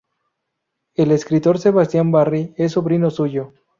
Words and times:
El 0.95 1.11
escritor 1.11 1.59
Sebastian 1.59 2.11
Barry 2.11 2.55
es 2.57 2.71
sobrino 2.71 3.11
suyo. 3.11 3.53